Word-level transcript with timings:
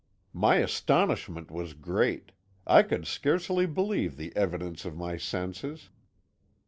My 0.33 0.55
astonishment 0.55 1.51
was 1.51 1.75
great; 1.75 2.31
I 2.65 2.81
could 2.81 3.05
scarcely 3.05 3.67
believe 3.67 4.17
the 4.17 4.35
evidence 4.35 4.83
of 4.83 4.97
my 4.97 5.15
senses. 5.15 5.89